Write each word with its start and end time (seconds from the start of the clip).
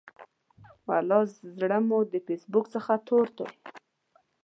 ولا 0.87 1.19
زړه 1.59 1.79
مو 1.87 1.99
د 2.13 2.15
فیسبوک 2.25 2.65
څخه 2.75 2.93
تور 3.07 3.27
دی. 3.37 3.47